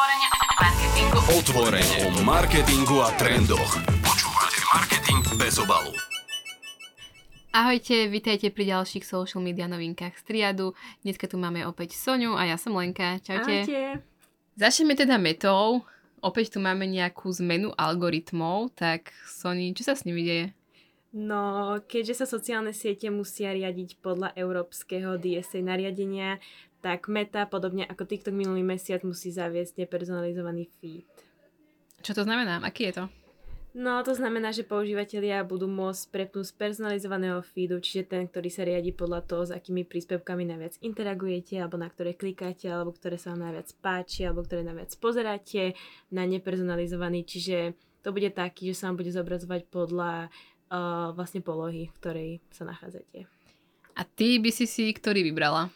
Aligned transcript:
Otvorene 0.00 0.28
o 0.32 0.44
marketingu. 0.64 1.18
Otvorene 1.36 1.96
o 2.08 2.10
marketingu 2.24 2.96
a 3.04 3.12
trendoch. 3.20 3.72
Počúvate 4.00 4.60
Marketing 4.72 5.20
bez 5.36 5.60
obalu. 5.60 5.92
Ahojte, 7.52 8.08
vitajte 8.08 8.48
pri 8.48 8.72
ďalších 8.72 9.04
social 9.04 9.44
media 9.44 9.68
novinkách 9.68 10.16
z 10.16 10.22
Triadu. 10.24 10.72
Dneska 11.04 11.28
tu 11.28 11.36
máme 11.36 11.68
opäť 11.68 12.00
Soňu 12.00 12.32
a 12.32 12.48
ja 12.48 12.56
som 12.56 12.80
Lenka. 12.80 13.20
Čaute. 13.20 13.44
Ahojte. 13.44 14.00
Začneme 14.56 14.96
teda 14.96 15.20
metou. 15.20 15.84
Opäť 16.24 16.56
tu 16.56 16.64
máme 16.64 16.88
nejakú 16.88 17.28
zmenu 17.36 17.76
algoritmov, 17.76 18.72
tak 18.72 19.12
Soni, 19.28 19.76
čo 19.76 19.84
sa 19.84 19.92
s 19.92 20.08
nimi 20.08 20.24
deje? 20.24 20.56
No, 21.12 21.76
keďže 21.90 22.22
sa 22.22 22.26
sociálne 22.26 22.70
siete 22.70 23.10
musia 23.10 23.50
riadiť 23.50 23.98
podľa 23.98 24.30
európskeho 24.32 25.18
DSA 25.18 25.58
nariadenia, 25.58 26.38
tak 26.80 27.06
Meta, 27.12 27.44
podobne 27.44 27.84
ako 27.84 28.08
TikTok 28.08 28.34
minulý 28.34 28.64
mesiac, 28.64 29.04
musí 29.04 29.28
zaviesť 29.30 29.84
nepersonalizovaný 29.84 30.68
feed. 30.80 31.08
Čo 32.00 32.16
to 32.16 32.22
znamená? 32.24 32.64
Aký 32.64 32.88
je 32.88 33.04
to? 33.04 33.04
No, 33.70 34.02
to 34.02 34.18
znamená, 34.18 34.50
že 34.50 34.66
používateľia 34.66 35.46
budú 35.46 35.70
môcť 35.70 36.10
prepnúť 36.10 36.50
z 36.50 36.54
personalizovaného 36.58 37.38
feedu, 37.38 37.78
čiže 37.78 38.10
ten, 38.10 38.26
ktorý 38.26 38.50
sa 38.50 38.66
riadi 38.66 38.90
podľa 38.90 39.22
toho, 39.22 39.42
s 39.46 39.54
akými 39.54 39.86
príspevkami 39.86 40.42
najviac 40.42 40.74
interagujete, 40.82 41.54
alebo 41.62 41.78
na 41.78 41.86
ktoré 41.86 42.18
klikáte, 42.18 42.66
alebo 42.66 42.90
ktoré 42.90 43.14
sa 43.14 43.30
vám 43.30 43.46
najviac 43.46 43.70
páči, 43.78 44.26
alebo 44.26 44.42
ktoré 44.42 44.66
najviac 44.66 44.90
pozeráte, 44.98 45.78
na 46.10 46.26
nepersonalizovaný, 46.26 47.22
čiže 47.22 47.78
to 48.02 48.10
bude 48.10 48.34
taký, 48.34 48.74
že 48.74 48.82
sa 48.82 48.90
vám 48.90 49.06
bude 49.06 49.14
zobrazovať 49.14 49.62
podľa 49.70 50.26
uh, 50.26 51.14
vlastne 51.14 51.38
polohy, 51.38 51.94
v 51.94 51.98
ktorej 52.02 52.30
sa 52.50 52.66
nachádzate. 52.66 53.30
A 53.94 54.02
ty 54.02 54.42
by 54.42 54.50
si 54.50 54.66
si 54.66 54.90
ktorý 54.90 55.22
vybrala? 55.22 55.70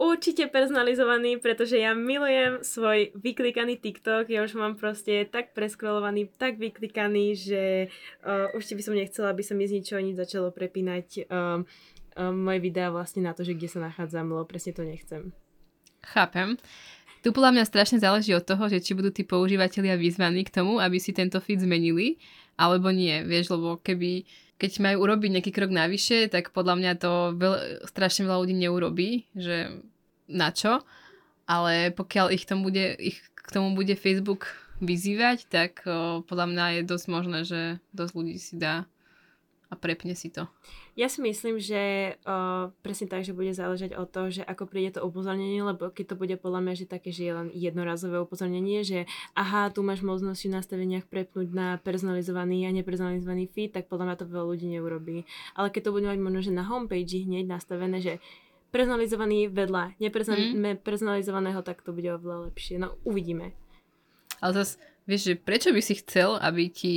Určite 0.00 0.50
personalizovaný, 0.50 1.38
pretože 1.38 1.78
ja 1.78 1.94
milujem 1.94 2.64
svoj 2.64 3.14
vyklikaný 3.14 3.78
TikTok, 3.78 4.26
ja 4.32 4.42
už 4.42 4.58
mám 4.58 4.74
proste 4.74 5.28
tak 5.30 5.54
preskrolovaný, 5.54 6.26
tak 6.40 6.58
vyklikaný, 6.58 7.38
že 7.38 7.62
uh, 8.26 8.50
už 8.56 8.66
by 8.66 8.82
som 8.82 8.98
nechcela, 8.98 9.30
aby 9.30 9.46
sa 9.46 9.54
mi 9.54 9.68
z 9.68 9.78
ničoho 9.78 10.02
nič 10.02 10.18
začalo 10.18 10.50
prepínať 10.50 11.28
um, 11.30 11.62
um, 12.18 12.34
moje 12.34 12.58
videá 12.58 12.90
vlastne 12.90 13.22
na 13.22 13.36
to, 13.36 13.46
že 13.46 13.54
kde 13.54 13.68
sa 13.70 13.78
nachádzam, 13.78 14.26
lebo 14.32 14.42
presne 14.48 14.74
to 14.74 14.82
nechcem. 14.82 15.30
Chápem. 16.02 16.58
Tu 17.22 17.30
podľa 17.30 17.54
mňa 17.54 17.64
strašne 17.70 18.02
záleží 18.02 18.34
od 18.34 18.42
toho, 18.42 18.66
že 18.66 18.82
či 18.82 18.98
budú 18.98 19.14
tí 19.14 19.22
používateľia 19.22 19.94
vyzvaní 19.94 20.42
k 20.42 20.50
tomu, 20.50 20.82
aby 20.82 20.98
si 20.98 21.14
tento 21.14 21.38
feed 21.38 21.62
zmenili, 21.62 22.18
alebo 22.58 22.90
nie, 22.90 23.22
vieš, 23.22 23.54
lebo 23.54 23.78
keby 23.78 24.26
keď 24.62 24.78
majú 24.78 25.02
urobiť 25.02 25.30
nejaký 25.34 25.50
krok 25.50 25.74
navyše, 25.74 26.30
tak 26.30 26.54
podľa 26.54 26.78
mňa 26.78 26.92
to 27.02 27.34
veľ, 27.34 27.54
strašne 27.90 28.30
veľa 28.30 28.46
ľudí 28.46 28.54
neurobí, 28.54 29.26
že 29.34 29.82
na 30.30 30.54
čo, 30.54 30.86
ale 31.50 31.90
pokiaľ 31.90 32.30
ich, 32.30 32.46
tomu 32.46 32.70
bude, 32.70 32.94
ich 33.02 33.18
k 33.34 33.48
tomu 33.50 33.74
bude 33.74 33.98
Facebook 33.98 34.46
vyzývať, 34.78 35.50
tak 35.50 35.82
o, 35.82 36.22
podľa 36.22 36.46
mňa 36.54 36.64
je 36.78 36.82
dosť 36.86 37.06
možné, 37.10 37.38
že 37.42 37.82
dosť 37.90 38.12
ľudí 38.14 38.38
si 38.38 38.54
dá 38.54 38.86
a 39.66 39.74
prepne 39.74 40.14
si 40.14 40.30
to. 40.30 40.46
Ja 40.92 41.08
si 41.08 41.24
myslím, 41.24 41.56
že 41.56 42.14
uh, 42.28 42.68
presne 42.84 43.08
tak, 43.08 43.24
že 43.24 43.32
bude 43.32 43.56
záležať 43.56 43.96
od 43.96 44.12
toho, 44.12 44.28
že 44.28 44.44
ako 44.44 44.68
príde 44.68 45.00
to 45.00 45.00
upozornenie, 45.00 45.64
lebo 45.64 45.88
keď 45.88 46.12
to 46.12 46.20
bude 46.20 46.36
podľa 46.36 46.60
mňa, 46.60 46.74
že 46.84 46.84
také, 46.84 47.08
že 47.08 47.24
je 47.24 47.32
len 47.32 47.48
jednorazové 47.48 48.20
upozornenie, 48.20 48.84
že 48.84 49.08
aha, 49.32 49.72
tu 49.72 49.80
máš 49.80 50.04
možnosť 50.04 50.40
v 50.44 50.52
nastaveniach 50.52 51.08
prepnúť 51.08 51.48
na 51.48 51.80
personalizovaný 51.80 52.68
a 52.68 52.76
nepersonalizovaný 52.76 53.48
feed, 53.48 53.72
tak 53.72 53.88
podľa 53.88 54.12
mňa 54.12 54.16
to 54.20 54.28
veľa 54.28 54.46
ľudí 54.52 54.68
neurobí. 54.68 55.24
Ale 55.56 55.72
keď 55.72 55.88
to 55.88 55.94
bude 55.96 56.04
mať 56.04 56.20
možno, 56.20 56.40
že 56.44 56.52
na 56.52 56.64
homepage 56.68 57.24
hneď 57.24 57.48
nastavené, 57.48 57.96
že 58.04 58.20
personalizovaný 58.68 59.48
vedľa 59.48 59.96
nepersonalizovaného, 59.96 61.60
mm. 61.60 61.66
tak 61.72 61.80
to 61.80 61.96
bude 61.96 62.08
oveľa 62.08 62.52
lepšie. 62.52 62.76
No, 62.76 63.00
uvidíme. 63.08 63.56
Ale 64.44 64.60
zase, 64.60 64.76
vieš, 65.08 65.32
že 65.32 65.34
prečo 65.40 65.72
by 65.72 65.80
si 65.80 65.96
chcel, 66.04 66.36
aby 66.36 66.68
ti 66.68 66.94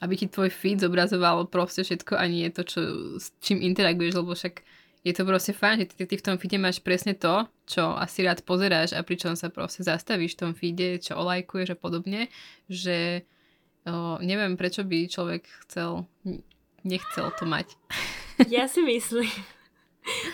aby 0.00 0.14
ti 0.16 0.26
tvoj 0.28 0.52
feed 0.52 0.84
zobrazoval 0.84 1.48
proste 1.48 1.80
všetko 1.80 2.20
a 2.20 2.24
nie 2.28 2.48
to, 2.52 2.62
čo, 2.66 2.80
s 3.16 3.32
čím 3.40 3.64
interaguješ, 3.64 4.20
lebo 4.20 4.36
však 4.36 4.60
je 5.06 5.12
to 5.14 5.22
proste 5.22 5.54
fajn, 5.54 5.86
že 5.86 5.86
ty, 5.94 6.02
ty 6.02 6.14
v 6.18 6.26
tom 6.26 6.36
feede 6.36 6.58
máš 6.58 6.82
presne 6.82 7.14
to, 7.14 7.46
čo 7.62 7.94
asi 7.94 8.26
rád 8.26 8.42
pozeráš 8.42 8.90
a 8.90 9.06
pričom 9.06 9.38
sa 9.38 9.54
proste 9.54 9.86
zastavíš 9.86 10.34
v 10.34 10.40
tom 10.42 10.52
feede, 10.52 10.98
čo 10.98 11.14
olajkuješ 11.14 11.72
a 11.72 11.80
podobne, 11.80 12.26
že 12.66 13.22
o, 13.86 14.18
neviem, 14.18 14.58
prečo 14.58 14.82
by 14.82 15.06
človek 15.06 15.46
chcel, 15.66 16.10
nechcel 16.82 17.30
to 17.38 17.46
mať. 17.46 17.70
Ja 18.52 18.68
si 18.68 18.84
myslím, 18.84 19.32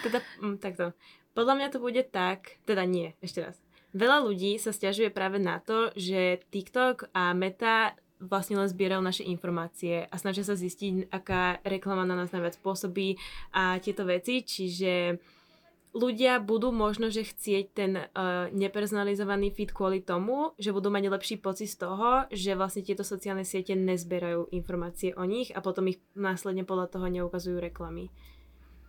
teda 0.03 0.27
mm, 0.43 0.59
takto, 0.59 0.91
podľa 1.39 1.55
mňa 1.55 1.69
to 1.71 1.79
bude 1.79 2.03
tak, 2.11 2.59
teda 2.67 2.83
nie, 2.83 3.15
ešte 3.23 3.47
raz. 3.47 3.63
Veľa 3.95 4.27
ľudí 4.27 4.59
sa 4.59 4.75
stiažuje 4.75 5.15
práve 5.15 5.39
na 5.39 5.63
to, 5.63 5.95
že 5.95 6.43
TikTok 6.51 7.15
a 7.15 7.31
Meta 7.31 7.95
vlastne 8.23 8.57
len 8.57 8.71
zbierajú 8.71 9.03
naše 9.03 9.27
informácie 9.27 10.07
a 10.07 10.15
snažia 10.15 10.47
sa 10.47 10.55
zistiť, 10.55 11.11
aká 11.11 11.59
reklama 11.67 12.07
na 12.07 12.15
nás 12.15 12.31
najviac 12.31 12.55
pôsobí 12.63 13.19
a 13.51 13.83
tieto 13.83 14.07
veci, 14.07 14.47
čiže 14.47 15.19
ľudia 15.93 16.41
budú 16.41 16.73
možno, 16.73 17.13
že 17.13 17.29
chcieť 17.29 17.65
ten 17.77 17.93
uh, 18.01 18.49
nepersonalizovaný 18.53 19.53
feed 19.53 19.77
kvôli 19.77 20.01
tomu, 20.01 20.57
že 20.57 20.73
budú 20.73 20.89
mať 20.89 21.13
lepší 21.13 21.37
pocit 21.37 21.69
z 21.69 21.85
toho, 21.85 22.25
že 22.33 22.57
vlastne 22.57 22.87
tieto 22.87 23.05
sociálne 23.05 23.45
siete 23.45 23.77
nezberajú 23.77 24.49
informácie 24.57 25.13
o 25.13 25.25
nich 25.29 25.53
a 25.53 25.61
potom 25.61 25.93
ich 25.93 26.01
následne 26.17 26.65
podľa 26.65 26.97
toho 26.97 27.07
neukazujú 27.13 27.61
reklamy. 27.61 28.09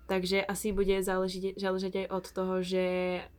Takže 0.07 0.43
asi 0.43 0.75
bude 0.75 0.99
záležiť, 0.99 1.59
záležiť 1.59 1.93
aj 2.03 2.07
od 2.11 2.25
toho, 2.27 2.55
že 2.59 2.85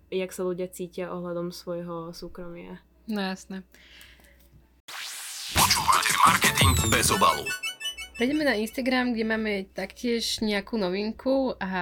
jak 0.08 0.32
sa 0.32 0.42
ľudia 0.48 0.68
cítia 0.72 1.12
ohľadom 1.12 1.52
svojho 1.52 2.12
súkromia. 2.16 2.80
No 3.04 3.20
jasné. 3.20 3.64
Marketing 6.44 6.76
bez 6.92 7.08
obalu. 7.08 7.40
Prejdeme 8.20 8.44
na 8.44 8.52
Instagram, 8.52 9.16
kde 9.16 9.24
máme 9.24 9.64
taktiež 9.72 10.44
nejakú 10.44 10.76
novinku 10.76 11.56
a 11.56 11.72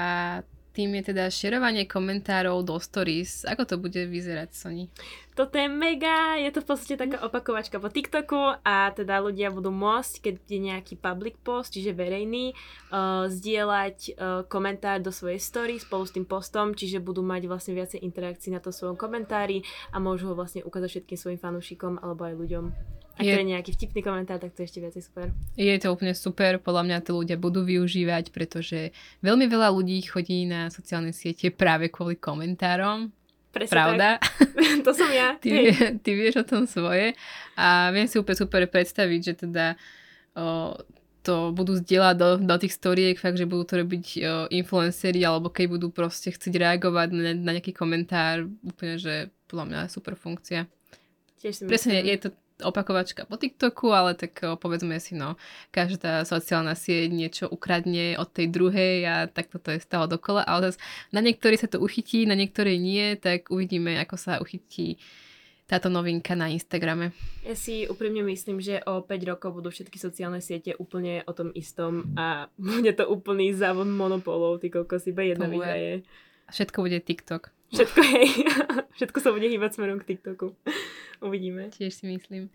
tým 0.71 0.95
je 1.03 1.11
teda 1.11 1.27
šerovanie 1.35 1.91
komentárov 1.91 2.63
do 2.63 2.79
stories. 2.79 3.43
Ako 3.43 3.67
to 3.67 3.75
bude 3.83 3.99
vyzerať, 3.99 4.55
Sony? 4.55 4.87
Toto 5.35 5.59
je 5.59 5.67
mega, 5.67 6.39
je 6.39 6.47
to 6.55 6.63
v 6.63 6.67
podstate 6.71 6.95
taká 6.95 7.27
opakovačka 7.27 7.83
po 7.83 7.91
TikToku 7.91 8.63
a 8.63 8.95
teda 8.95 9.19
ľudia 9.19 9.51
budú 9.51 9.75
môcť, 9.75 10.31
keď 10.31 10.35
je 10.47 10.61
nejaký 10.63 10.95
public 10.95 11.43
post, 11.43 11.75
čiže 11.75 11.91
verejný, 11.91 12.55
uh, 12.55 13.27
zdieľať 13.27 13.99
uh, 13.99 14.15
komentár 14.47 15.03
do 15.03 15.11
svojej 15.11 15.43
story 15.43 15.83
spolu 15.83 16.07
s 16.07 16.15
tým 16.15 16.23
postom, 16.23 16.71
čiže 16.71 17.03
budú 17.03 17.27
mať 17.27 17.51
vlastne 17.51 17.75
viacej 17.75 17.99
interakcií 17.99 18.55
na 18.55 18.63
to 18.63 18.71
svojom 18.71 18.95
komentári 18.95 19.67
a 19.91 19.99
môžu 19.99 20.31
ho 20.31 20.39
vlastne 20.39 20.63
ukázať 20.63 21.03
všetkým 21.03 21.19
svojim 21.19 21.41
fanúšikom 21.43 21.99
alebo 21.99 22.31
aj 22.31 22.39
ľuďom. 22.39 23.02
Ak 23.17 23.25
je... 23.25 23.35
to 23.37 23.41
je 23.45 23.51
nejaký 23.53 23.71
vtipný 23.77 24.01
komentár, 24.01 24.41
tak 24.41 24.57
to 24.57 24.65
je 24.65 24.67
ešte 24.73 24.81
viacej 24.81 25.03
super. 25.05 25.27
Je 25.53 25.77
to 25.77 25.93
úplne 25.93 26.17
super, 26.17 26.57
podľa 26.57 26.83
mňa 26.89 26.99
to 27.05 27.13
ľudia 27.13 27.37
budú 27.37 27.61
využívať, 27.61 28.33
pretože 28.33 28.97
veľmi 29.21 29.47
veľa 29.53 29.69
ľudí 29.69 30.01
chodí 30.09 30.49
na 30.49 30.73
sociálne 30.73 31.13
siete 31.13 31.53
práve 31.53 31.93
kvôli 31.93 32.17
komentárom. 32.17 33.13
Presne 33.53 33.75
Pravda? 33.77 34.09
Tak. 34.17 34.81
to 34.89 34.91
som 34.97 35.13
ja. 35.13 35.37
Ty, 35.37 35.51
ty 36.01 36.11
vieš 36.17 36.41
o 36.41 36.49
tom 36.49 36.65
svoje 36.65 37.13
a 37.53 37.93
viem 37.93 38.09
si 38.09 38.17
úplne 38.17 38.41
super 38.41 38.65
predstaviť, 38.65 39.21
že 39.21 39.35
teda 39.45 39.77
o, 40.33 40.73
to 41.21 41.53
budú 41.53 41.77
zdieľať 41.77 42.15
do, 42.17 42.29
do 42.41 42.57
tých 42.57 42.73
storiek, 42.73 43.21
fakt, 43.21 43.37
že 43.37 43.45
budú 43.45 43.69
to 43.69 43.85
robiť 43.85 44.07
o, 44.09 44.21
influenceri, 44.49 45.21
alebo 45.21 45.53
keď 45.53 45.69
budú 45.69 45.93
proste 45.93 46.33
chcieť 46.33 46.55
reagovať 46.57 47.09
na, 47.13 47.37
na 47.37 47.51
nejaký 47.61 47.77
komentár, 47.77 48.49
úplne, 48.65 48.97
že 48.97 49.29
podľa 49.53 49.65
mňa 49.69 49.81
super 49.93 50.17
funkcia. 50.17 50.65
Tiež 51.37 51.53
si 51.53 51.63
Presne, 51.69 52.01
je 52.01 52.17
to 52.17 52.29
opakovačka 52.63 53.27
po 53.27 53.37
TikToku, 53.37 53.91
ale 53.91 54.15
tak 54.15 54.39
povedzme 54.59 54.97
si, 55.03 55.19
no, 55.19 55.37
každá 55.75 56.23
sociálna 56.23 56.79
sieť 56.79 57.11
niečo 57.13 57.45
ukradne 57.51 58.17
od 58.17 58.31
tej 58.31 58.49
druhej 58.49 58.97
a 59.05 59.15
tak 59.29 59.51
toto 59.51 59.75
je 59.75 59.83
stále 59.83 60.07
dokola, 60.07 60.47
ale 60.47 60.73
zase 60.73 60.79
na 61.11 61.21
niektorých 61.21 61.61
sa 61.61 61.69
to 61.69 61.83
uchytí, 61.83 62.25
na 62.25 62.39
niektorej 62.39 62.79
nie, 62.79 63.19
tak 63.19 63.51
uvidíme, 63.51 63.99
ako 64.01 64.15
sa 64.17 64.39
uchytí 64.39 64.97
táto 65.73 65.89
novinka 65.89 66.37
na 66.37 66.53
Instagrame. 66.53 67.17
Ja 67.49 67.57
si 67.57 67.89
úprimne 67.89 68.21
myslím, 68.29 68.61
že 68.61 68.85
o 68.85 69.01
5 69.01 69.09
rokov 69.25 69.57
budú 69.57 69.73
všetky 69.73 69.97
sociálne 69.97 70.45
siete 70.45 70.77
úplne 70.77 71.25
o 71.25 71.33
tom 71.33 71.49
istom 71.57 72.13
a 72.13 72.53
bude 72.61 72.93
to 72.93 73.09
úplný 73.09 73.57
závod 73.57 73.89
monopolov, 73.89 74.61
ty 74.61 74.69
kokos, 74.69 75.09
iba 75.09 75.25
jedna 75.25 75.49
vyhraje. 75.49 76.05
Všetko 76.53 76.85
bude 76.85 77.01
TikTok. 77.01 77.62
Všetko, 77.73 78.01
hej. 78.05 78.29
Všetko 79.01 79.19
sa 79.25 79.31
bude 79.33 79.49
hýbať 79.49 79.81
smerom 79.81 79.97
k 79.97 80.13
TikToku. 80.13 80.53
Uvidíme. 81.25 81.73
Tiež 81.73 81.97
si 81.97 82.05
myslím. 82.05 82.53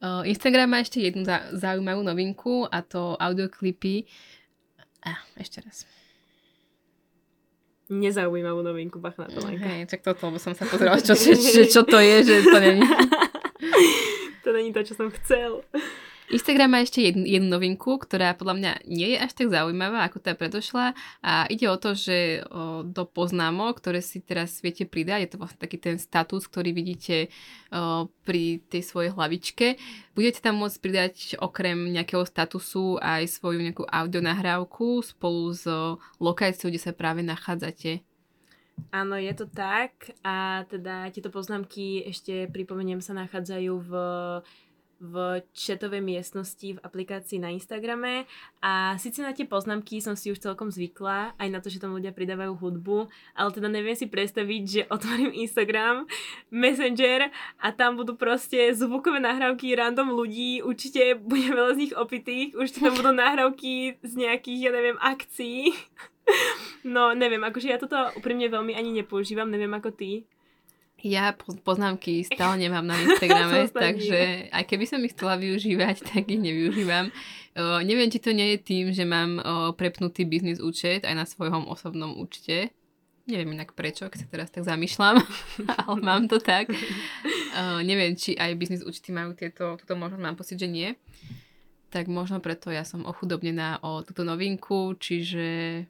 Uh, 0.00 0.26
Instagram 0.26 0.72
má 0.72 0.78
ešte 0.82 0.98
jednu 0.98 1.22
zaujímavú 1.54 2.02
novinku 2.02 2.66
a 2.66 2.82
to 2.82 3.14
audioklipy. 3.20 4.08
Ah, 5.04 5.22
ešte 5.38 5.62
raz. 5.62 5.86
Nezaujímavú 7.90 8.62
novinku, 8.62 9.02
bach 9.02 9.18
na 9.18 9.26
to. 9.26 9.42
Hej, 9.44 9.90
tak 9.90 10.06
toto, 10.06 10.30
lebo 10.30 10.38
som 10.38 10.54
sa 10.54 10.62
pozerala, 10.66 11.02
čo, 11.02 11.14
čo, 11.14 11.34
čo, 11.58 11.62
čo 11.66 11.82
to 11.86 11.98
je, 11.98 12.16
že 12.22 12.34
to 12.46 12.58
není. 12.58 12.82
to 14.46 14.48
není 14.54 14.70
to, 14.70 14.80
čo 14.86 14.94
som 14.94 15.10
chcel. 15.10 15.62
Instagram 16.30 16.70
má 16.70 16.78
ešte 16.78 17.02
jednu, 17.02 17.26
jednu 17.26 17.50
novinku, 17.50 17.98
ktorá 17.98 18.38
podľa 18.38 18.54
mňa 18.54 18.72
nie 18.86 19.14
je 19.14 19.18
až 19.18 19.34
tak 19.34 19.50
zaujímavá 19.50 20.06
ako 20.06 20.22
tá 20.22 20.38
predošla 20.38 20.94
a 21.26 21.50
ide 21.50 21.66
o 21.66 21.74
to, 21.74 21.98
že 21.98 22.46
o, 22.46 22.86
do 22.86 23.02
poznámok, 23.02 23.82
ktoré 23.82 23.98
si 23.98 24.22
teraz 24.22 24.62
viete 24.62 24.86
pridať, 24.86 25.26
je 25.26 25.30
to 25.34 25.40
vlastne 25.42 25.58
taký 25.58 25.82
ten 25.82 25.98
status, 25.98 26.46
ktorý 26.46 26.70
vidíte 26.70 27.34
o, 27.74 28.06
pri 28.22 28.62
tej 28.70 28.86
svojej 28.86 29.10
hlavičke, 29.10 29.74
budete 30.14 30.38
tam 30.38 30.62
môcť 30.62 30.78
pridať 30.78 31.14
okrem 31.42 31.90
nejakého 31.90 32.22
statusu 32.22 33.02
aj 33.02 33.26
svoju 33.26 33.66
nejakú 33.66 33.82
audionahrávku 33.90 35.02
spolu 35.02 35.50
s 35.50 35.66
lokáciou, 36.22 36.70
kde 36.70 36.78
sa 36.78 36.94
práve 36.94 37.26
nachádzate. 37.26 38.06
Áno, 38.94 39.18
je 39.18 39.34
to 39.34 39.44
tak 39.50 40.14
a 40.22 40.62
teda 40.70 41.10
tieto 41.12 41.28
poznámky 41.28 42.06
ešte 42.06 42.48
pripomeniem 42.48 43.02
sa 43.04 43.12
nachádzajú 43.12 43.72
v 43.82 43.92
v 45.00 45.40
chatovej 45.56 46.04
miestnosti 46.04 46.76
v 46.76 46.82
aplikácii 46.84 47.40
na 47.40 47.48
Instagrame 47.48 48.28
a 48.60 49.00
síce 49.00 49.24
na 49.24 49.32
tie 49.32 49.48
poznámky 49.48 50.04
som 50.04 50.12
si 50.12 50.28
už 50.28 50.44
celkom 50.44 50.68
zvykla, 50.68 51.34
aj 51.40 51.48
na 51.48 51.58
to, 51.64 51.72
že 51.72 51.80
tam 51.80 51.96
ľudia 51.96 52.12
pridávajú 52.12 52.52
hudbu, 52.60 53.08
ale 53.32 53.48
teda 53.50 53.72
neviem 53.72 53.96
si 53.96 54.12
predstaviť, 54.12 54.62
že 54.68 54.82
otvorím 54.92 55.32
Instagram, 55.32 56.04
Messenger 56.52 57.32
a 57.64 57.72
tam 57.72 57.96
budú 57.96 58.14
proste 58.20 58.76
zvukové 58.76 59.24
nahrávky 59.24 59.72
random 59.72 60.12
ľudí, 60.12 60.60
určite 60.60 61.16
bude 61.16 61.48
veľa 61.48 61.80
z 61.80 61.80
nich 61.88 61.94
opitých, 61.96 62.52
určite 62.52 62.84
tam 62.84 62.94
budú 63.00 63.16
nahrávky 63.16 63.96
z 64.04 64.12
nejakých, 64.14 64.60
ja 64.68 64.70
neviem, 64.70 65.00
akcií. 65.00 65.72
No, 66.86 67.10
neviem, 67.10 67.42
akože 67.42 67.68
ja 67.68 67.80
toto 67.80 67.98
úprimne 68.14 68.46
veľmi 68.46 68.72
ani 68.72 69.02
nepoužívam, 69.02 69.50
neviem 69.50 69.72
ako 69.74 69.90
ty. 69.90 70.30
Ja 71.00 71.32
poznámky 71.64 72.24
stále 72.28 72.58
nemám 72.68 72.84
na 72.84 72.96
Instagrame, 73.00 73.68
takže 73.72 74.52
aj 74.52 74.64
keby 74.68 74.84
som 74.84 75.00
ich 75.00 75.16
chcela 75.16 75.40
využívať, 75.40 75.96
tak 76.12 76.28
ich 76.28 76.40
nevyužívam. 76.40 77.08
O, 77.56 77.82
neviem, 77.82 78.12
či 78.12 78.22
to 78.22 78.30
nie 78.30 78.54
je 78.54 78.58
tým, 78.60 78.86
že 78.94 79.02
mám 79.08 79.40
o, 79.40 79.42
prepnutý 79.74 80.28
biznis 80.28 80.62
účet 80.62 81.02
aj 81.02 81.14
na 81.16 81.26
svojom 81.26 81.66
osobnom 81.66 82.14
účte. 82.14 82.70
Neviem 83.28 83.54
inak 83.54 83.76
prečo, 83.76 84.10
keď 84.10 84.18
sa 84.26 84.28
teraz 84.28 84.48
tak 84.50 84.66
zamýšľam, 84.66 85.22
ale 85.86 85.96
mám 86.04 86.28
to 86.28 86.38
tak. 86.38 86.70
O, 86.70 87.80
neviem, 87.82 88.14
či 88.14 88.36
aj 88.36 88.54
biznis 88.60 88.84
účty 88.84 89.10
majú 89.10 89.34
tieto, 89.34 89.80
túto 89.80 89.94
možnosť, 89.96 90.22
mám 90.22 90.36
pocit, 90.38 90.60
že 90.60 90.68
nie. 90.68 90.94
Tak 91.90 92.06
možno 92.06 92.38
preto 92.38 92.70
ja 92.70 92.86
som 92.86 93.02
ochudobnená 93.02 93.82
o 93.82 94.06
túto 94.06 94.22
novinku, 94.22 94.94
čiže 94.94 95.82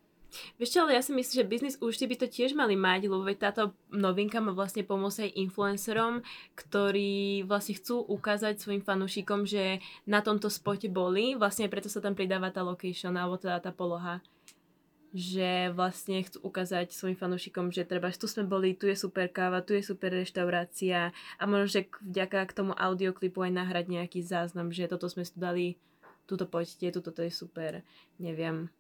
Vieš 0.57 0.79
ale 0.79 0.95
ja 0.95 1.03
si 1.03 1.11
myslím, 1.11 1.37
že 1.43 1.51
biznis 1.51 1.77
účty 1.83 2.07
by 2.07 2.17
to 2.17 2.27
tiež 2.31 2.55
mali 2.55 2.79
mať, 2.79 3.11
lebo 3.11 3.27
veď 3.27 3.51
táto 3.51 3.75
novinka 3.91 4.39
má 4.39 4.55
vlastne 4.55 4.87
pomôcť 4.87 5.27
aj 5.27 5.37
influencerom, 5.37 6.23
ktorí 6.55 7.43
vlastne 7.45 7.75
chcú 7.77 8.07
ukázať 8.07 8.63
svojim 8.63 8.83
fanúšikom, 8.83 9.45
že 9.45 9.83
na 10.07 10.23
tomto 10.23 10.47
spote 10.47 10.87
boli, 10.87 11.35
vlastne 11.35 11.67
preto 11.67 11.91
sa 11.91 11.99
tam 11.99 12.15
pridáva 12.15 12.55
tá 12.55 12.63
location, 12.63 13.19
alebo 13.19 13.37
teda 13.37 13.59
tá 13.59 13.75
poloha. 13.75 14.23
Že 15.11 15.75
vlastne 15.75 16.23
chcú 16.23 16.39
ukázať 16.47 16.95
svojim 16.95 17.19
fanúšikom, 17.19 17.75
že 17.75 17.83
treba, 17.83 18.15
tu 18.15 18.31
sme 18.31 18.47
boli, 18.47 18.79
tu 18.79 18.87
je 18.87 18.95
super 18.95 19.27
káva, 19.27 19.59
tu 19.59 19.75
je 19.75 19.83
super 19.83 20.15
reštaurácia. 20.15 21.11
A 21.35 21.43
možno, 21.51 21.67
že 21.67 21.91
vďaka 21.99 22.47
k 22.47 22.55
tomu 22.55 22.73
audioklipu 22.79 23.43
aj 23.43 23.53
nahrať 23.59 23.91
nejaký 23.91 24.23
záznam, 24.23 24.71
že 24.71 24.87
toto 24.87 25.11
sme 25.11 25.27
dali, 25.35 25.83
tuto 26.31 26.47
poďte, 26.47 26.95
tuto 26.95 27.11
to 27.11 27.27
je 27.27 27.33
super, 27.35 27.83
neviem. 28.23 28.71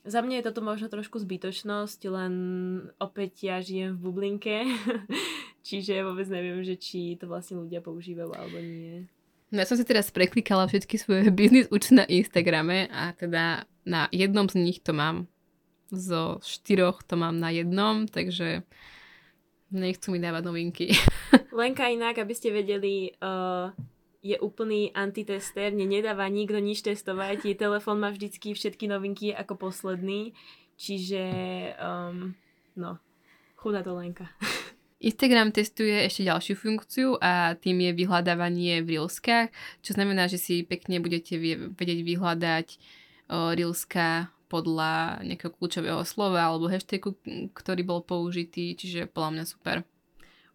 Za 0.00 0.24
mňa 0.24 0.40
je 0.40 0.46
toto 0.48 0.64
možno 0.64 0.88
trošku 0.88 1.20
zbytočnosť, 1.20 2.00
len 2.08 2.34
opäť 2.96 3.44
ja 3.44 3.56
žijem 3.60 4.00
v 4.00 4.00
bublinke, 4.00 4.64
čiže 5.66 6.00
vôbec 6.00 6.24
neviem, 6.32 6.64
že 6.64 6.80
či 6.80 7.20
to 7.20 7.28
vlastne 7.28 7.60
ľudia 7.60 7.84
používajú 7.84 8.32
alebo 8.32 8.56
nie. 8.64 9.04
No 9.50 9.60
ja 9.60 9.66
som 9.66 9.76
si 9.76 9.84
teraz 9.84 10.08
preklikala 10.08 10.64
všetky 10.70 10.96
svoje 10.96 11.28
biznis 11.38 11.68
účty 11.68 12.00
na 12.00 12.08
Instagrame 12.08 12.88
a 12.88 13.12
teda 13.12 13.68
na 13.84 14.08
jednom 14.08 14.48
z 14.48 14.56
nich 14.56 14.80
to 14.80 14.96
mám. 14.96 15.28
Zo 15.90 16.38
štyroch 16.40 17.02
to 17.02 17.18
mám 17.18 17.36
na 17.36 17.50
jednom, 17.50 18.06
takže 18.06 18.62
nechcú 19.74 20.14
mi 20.14 20.22
dávať 20.22 20.42
novinky. 20.46 20.86
Lenka 21.60 21.90
inak, 21.90 22.22
aby 22.22 22.34
ste 22.34 22.54
vedeli, 22.54 23.10
uh, 23.18 23.74
je 24.20 24.36
úplný 24.36 24.92
antitester, 24.92 25.72
mne 25.72 26.00
nedáva 26.00 26.28
nikto 26.28 26.60
nič 26.60 26.84
testovať, 26.84 27.44
jej 27.44 27.56
telefón 27.56 28.04
má 28.04 28.12
vždycky 28.12 28.52
všetky 28.52 28.84
novinky 28.84 29.32
ako 29.32 29.56
posledný, 29.56 30.36
čiže 30.76 31.24
um, 31.80 32.36
no, 32.76 33.00
chudá 33.56 33.80
to 33.80 33.96
Lenka. 33.96 34.28
Instagram 35.00 35.48
testuje 35.48 36.04
ešte 36.04 36.28
ďalšiu 36.28 36.54
funkciu 36.60 37.08
a 37.24 37.56
tým 37.56 37.88
je 37.88 37.96
vyhľadávanie 37.96 38.84
v 38.84 39.00
Reelskách, 39.00 39.48
čo 39.80 39.96
znamená, 39.96 40.28
že 40.28 40.36
si 40.36 40.60
pekne 40.60 41.00
budete 41.00 41.40
vedieť 41.72 42.00
vyhľadať 42.04 42.68
Reelska 43.32 44.28
podľa 44.52 45.24
nejakého 45.24 45.56
kľúčového 45.56 46.04
slova 46.04 46.52
alebo 46.52 46.68
hashtagu, 46.68 47.16
ktorý 47.56 47.80
bol 47.80 48.04
použitý, 48.04 48.76
čiže 48.76 49.08
podľa 49.08 49.30
mňa 49.40 49.44
super. 49.48 49.76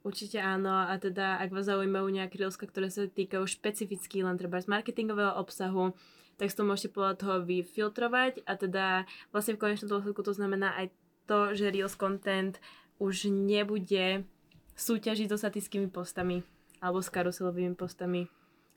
Určite 0.06 0.38
áno 0.38 0.69
a 0.69 0.94
teda 1.02 1.42
ak 1.42 1.50
vás 1.50 1.66
zaujímajú 1.66 2.13
nejaké 2.13 2.38
reelska, 2.38 2.69
ktoré 2.69 2.94
sa 2.94 3.10
týkajú 3.10 3.42
špecificky 3.50 4.22
len 4.22 4.38
treba 4.38 4.62
z 4.62 4.69
marketingového 4.69 5.34
obsahu, 5.34 5.98
tak 6.38 6.54
si 6.54 6.56
to 6.56 6.62
môžete 6.62 6.94
podľa 6.94 7.18
toho 7.18 7.36
vyfiltrovať 7.42 8.46
a 8.46 8.54
teda 8.54 8.86
vlastne 9.34 9.57
v 9.57 9.66
konečnom 9.66 9.90
dôsledku 9.90 10.22
to 10.22 10.38
znamená 10.38 10.78
aj 10.78 10.94
to, 11.25 11.57
že 11.57 11.74
Reels 11.74 11.98
content 11.98 12.62
už 13.02 13.34
nebude 13.34 14.30
súťažiť 14.78 15.25
so 15.25 15.42
statickými 15.42 15.90
postami 15.90 16.46
alebo 16.86 17.01
s 17.01 17.10
karuselovými 17.10 17.74
postami. 17.74 18.30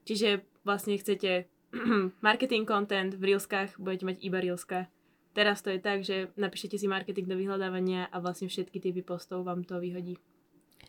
Čiže 0.08 0.48
vlastne 0.64 0.96
chcete 0.96 1.44
marketing 2.24 2.64
content 2.64 3.12
v 3.12 3.36
Reelskách, 3.36 3.76
budete 3.76 4.08
mať 4.08 4.16
iba 4.24 4.40
Reelska. 4.40 4.88
Teraz 5.36 5.60
to 5.60 5.68
je 5.68 5.76
tak, 5.76 6.08
že 6.08 6.32
napíšete 6.40 6.80
si 6.80 6.88
marketing 6.88 7.28
do 7.28 7.36
vyhľadávania 7.36 8.08
a 8.08 8.16
vlastne 8.16 8.48
všetky 8.48 8.80
typy 8.80 9.04
postov 9.04 9.44
vám 9.44 9.68
to 9.68 9.76
vyhodí. 9.76 10.16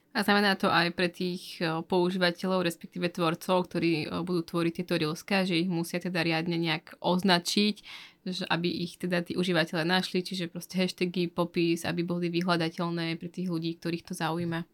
A 0.10 0.26
znamená 0.26 0.58
to 0.58 0.74
aj 0.74 0.90
pre 0.98 1.06
tých 1.06 1.62
používateľov, 1.62 2.66
respektíve 2.66 3.14
tvorcov, 3.14 3.70
ktorí 3.70 4.10
budú 4.26 4.42
tvoriť 4.42 4.74
tieto 4.82 4.98
reelska, 4.98 5.46
že 5.46 5.62
ich 5.62 5.70
musia 5.70 6.02
teda 6.02 6.26
riadne 6.26 6.58
nejak 6.58 6.98
označiť, 6.98 7.76
že 8.26 8.44
aby 8.50 8.68
ich 8.68 8.98
teda 8.98 9.22
tí 9.22 9.38
užívateľe 9.38 9.86
našli, 9.86 10.26
čiže 10.26 10.50
proste 10.50 10.82
hashtagy, 10.82 11.30
popis, 11.30 11.86
aby 11.86 12.02
boli 12.02 12.34
vyhľadateľné 12.34 13.22
pre 13.22 13.30
tých 13.30 13.54
ľudí, 13.54 13.78
ktorých 13.78 14.06
to 14.10 14.18
zaujíma. 14.18 14.66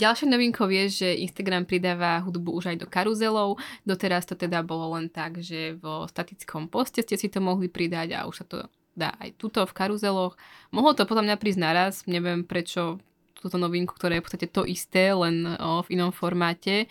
Ďalšia 0.00 0.26
novinkou 0.32 0.70
je, 0.70 0.84
že 0.88 1.08
Instagram 1.28 1.68
pridáva 1.68 2.22
hudbu 2.24 2.54
už 2.56 2.72
aj 2.72 2.76
do 2.80 2.86
karuzelov. 2.88 3.60
Doteraz 3.84 4.24
to 4.24 4.38
teda 4.38 4.64
bolo 4.64 4.96
len 4.96 5.12
tak, 5.12 5.44
že 5.44 5.76
vo 5.76 6.08
statickom 6.08 6.72
poste 6.72 7.04
ste 7.04 7.20
si 7.20 7.28
to 7.28 7.42
mohli 7.42 7.68
pridať 7.68 8.16
a 8.16 8.24
už 8.24 8.36
sa 8.42 8.46
to 8.48 8.58
dá 8.96 9.12
aj 9.20 9.36
tuto 9.36 9.60
v 9.66 9.76
karuzeloch. 9.76 10.40
Mohlo 10.72 10.94
to 10.94 11.04
podľa 11.04 11.28
mňa 11.28 11.36
prísť 11.36 11.60
naraz, 11.60 11.94
neviem 12.08 12.46
prečo 12.46 13.02
túto 13.40 13.56
novinku, 13.56 13.96
ktoré 13.96 14.18
je 14.18 14.20
v 14.22 14.26
podstate 14.28 14.48
to 14.52 14.62
isté, 14.68 15.10
len 15.16 15.44
o, 15.56 15.80
v 15.82 15.96
inom 15.96 16.12
formáte, 16.12 16.86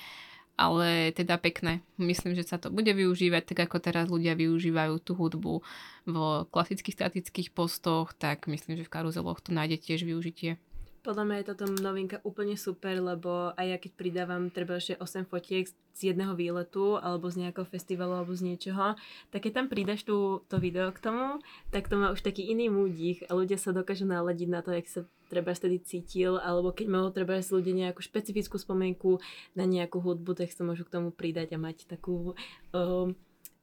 ale 0.59 1.15
teda 1.15 1.39
pekné. 1.39 1.79
Myslím, 1.95 2.35
že 2.35 2.43
sa 2.43 2.59
to 2.59 2.67
bude 2.67 2.91
využívať 2.91 3.55
tak, 3.55 3.71
ako 3.71 3.77
teraz 3.79 4.11
ľudia 4.11 4.35
využívajú 4.35 4.99
tú 4.99 5.15
hudbu 5.15 5.63
v 6.03 6.15
klasických 6.51 6.99
statických 6.99 7.49
postoch, 7.55 8.11
tak 8.17 8.49
myslím, 8.51 8.75
že 8.75 8.83
v 8.83 8.91
karuzeloch 8.91 9.39
to 9.39 9.55
nájde 9.55 9.79
tiež 9.79 10.03
využitie. 10.03 10.59
Podľa 10.99 11.23
mňa 11.23 11.37
je 11.39 11.47
táto 11.47 11.65
novinka 11.79 12.19
úplne 12.27 12.59
super, 12.59 12.99
lebo 12.99 13.55
aj 13.55 13.65
ja 13.71 13.77
keď 13.79 13.91
pridávam 13.95 14.51
treba 14.51 14.75
ešte 14.75 14.99
8 14.99 15.31
fotiek 15.31 15.63
z 15.95 16.01
jedného 16.11 16.35
výletu 16.35 16.99
alebo 16.99 17.31
z 17.31 17.47
nejakého 17.47 17.63
festivalu 17.63 18.19
alebo 18.19 18.35
z 18.35 18.51
niečoho, 18.51 18.99
tak 19.31 19.47
keď 19.47 19.63
tam 19.63 19.67
pridaš 19.71 20.03
tú, 20.03 20.43
to 20.51 20.59
video 20.59 20.91
k 20.91 20.99
tomu, 20.99 21.39
tak 21.71 21.87
to 21.87 21.95
má 21.95 22.11
už 22.11 22.19
taký 22.19 22.51
iný 22.51 22.67
múdich 22.67 23.23
a 23.31 23.35
ľudia 23.35 23.55
sa 23.55 23.71
dokážu 23.71 24.03
naladiť 24.11 24.49
na 24.51 24.59
to, 24.59 24.75
jak 24.75 24.87
sa 24.91 25.01
treba 25.29 25.53
vtedy 25.53 25.77
cítil, 25.85 26.41
alebo 26.41 26.73
keď 26.73 26.87
malo 26.89 27.13
treba 27.13 27.37
s 27.37 27.53
ľudia 27.53 27.87
nejakú 27.87 28.01
špecifickú 28.01 28.57
spomienku 28.57 29.21
na 29.53 29.69
nejakú 29.69 30.01
hudbu, 30.01 30.33
tak 30.33 30.49
sa 30.49 30.65
môžu 30.65 30.89
k 30.89 30.97
tomu 30.97 31.13
pridať 31.13 31.53
a 31.53 31.61
mať 31.61 31.85
takú 31.85 32.33
um, 32.73 33.13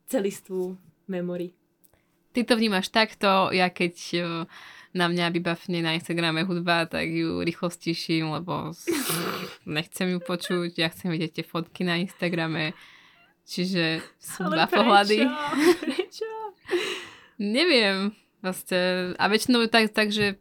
celistvú 0.06 0.78
memory. 1.10 1.50
Ty 2.30 2.46
to 2.46 2.54
vnímaš 2.54 2.94
takto, 2.94 3.50
ja 3.50 3.66
keď 3.66 3.94
uh 4.22 4.46
na 4.96 5.12
mňa 5.12 5.28
vybavne 5.28 5.84
na 5.84 5.92
Instagrame 5.92 6.48
hudba, 6.48 6.88
tak 6.88 7.04
ju 7.12 7.44
rýchlo 7.44 7.68
stiším, 7.68 8.32
lebo 8.32 8.72
nechcem 9.68 10.16
ju 10.16 10.18
počuť, 10.24 10.80
ja 10.80 10.88
chcem 10.88 11.12
vidieť 11.12 11.30
tie 11.36 11.44
fotky 11.44 11.84
na 11.84 12.00
Instagrame. 12.00 12.72
Čiže 13.46 14.00
sú 14.16 14.48
Ale 14.48 14.58
dva 14.58 14.66
prečo? 14.66 14.76
pohľady. 14.80 15.18
Prečo? 15.84 16.30
Neviem. 17.38 18.10
Vlastne, 18.42 19.14
a 19.20 19.24
väčšinou 19.30 19.70
tak, 19.70 19.94
tak, 19.94 20.10
že 20.10 20.40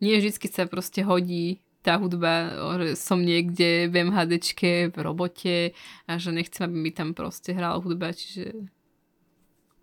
nie 0.00 0.18
vždy 0.20 0.48
sa 0.48 0.68
proste 0.68 1.00
hodí 1.06 1.60
tá 1.86 2.02
hudba, 2.02 2.50
že 2.82 2.98
som 2.98 3.22
niekde 3.22 3.86
v 3.86 4.10
MHDčke, 4.10 4.90
v 4.90 4.96
robote 4.98 5.70
a 6.10 6.18
že 6.18 6.34
nechcem, 6.34 6.66
aby 6.66 6.74
mi 6.74 6.90
tam 6.90 7.14
proste 7.14 7.54
hrala 7.54 7.78
hudba, 7.78 8.10
čiže 8.10 8.66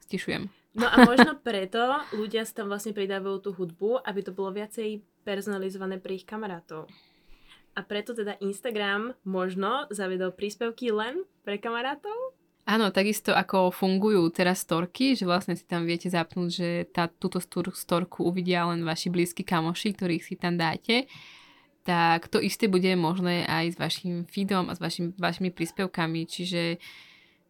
stišujem. 0.04 0.52
No 0.76 0.92
a 0.92 1.08
možno 1.08 1.40
preto 1.48 1.80
ľudia 2.12 2.44
si 2.44 2.52
tam 2.52 2.68
vlastne 2.68 2.92
pridávajú 2.92 3.38
tú 3.40 3.50
hudbu, 3.56 4.04
aby 4.04 4.20
to 4.20 4.36
bolo 4.36 4.52
viacej 4.52 5.00
personalizované 5.24 6.04
pre 6.04 6.20
ich 6.20 6.28
kamarátov. 6.28 6.92
A 7.74 7.82
preto 7.82 8.12
teda 8.14 8.38
Instagram 8.44 9.16
možno 9.24 9.88
zavedol 9.90 10.36
príspevky 10.36 10.92
len 10.92 11.24
pre 11.42 11.58
kamarátov? 11.58 12.36
Áno, 12.64 12.96
takisto 12.96 13.36
ako 13.36 13.76
fungujú 13.76 14.32
teraz 14.32 14.64
storky, 14.64 15.20
že 15.20 15.28
vlastne 15.28 15.52
si 15.60 15.68
tam 15.68 15.84
viete 15.84 16.08
zapnúť, 16.08 16.50
že 16.50 16.70
tá, 16.96 17.12
túto 17.12 17.44
stor- 17.44 17.76
storku 17.76 18.24
uvidia 18.24 18.64
len 18.72 18.88
vaši 18.88 19.12
blízki 19.12 19.44
kamoši, 19.44 19.92
ktorých 19.92 20.24
si 20.24 20.40
tam 20.40 20.56
dáte, 20.56 21.12
tak 21.84 22.32
to 22.32 22.40
isté 22.40 22.72
bude 22.72 22.88
možné 22.96 23.44
aj 23.44 23.76
s 23.76 23.78
vašim 23.78 24.24
feedom 24.32 24.72
a 24.72 24.76
s 24.76 24.80
vašim, 24.80 25.12
vašimi 25.20 25.52
príspevkami, 25.52 26.24
čiže 26.24 26.80